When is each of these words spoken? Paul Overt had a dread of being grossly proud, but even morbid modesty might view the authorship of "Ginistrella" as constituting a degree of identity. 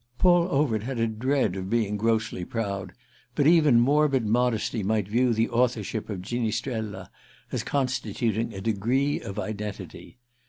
Paul 0.17 0.47
Overt 0.49 0.81
had 0.81 0.97
a 0.97 1.05
dread 1.05 1.55
of 1.55 1.69
being 1.69 1.95
grossly 1.95 2.43
proud, 2.43 2.93
but 3.35 3.45
even 3.45 3.79
morbid 3.79 4.25
modesty 4.25 4.81
might 4.81 5.07
view 5.07 5.31
the 5.31 5.47
authorship 5.49 6.09
of 6.09 6.23
"Ginistrella" 6.23 7.09
as 7.51 7.61
constituting 7.63 8.51
a 8.51 8.61
degree 8.61 9.21
of 9.21 9.37
identity. 9.37 10.17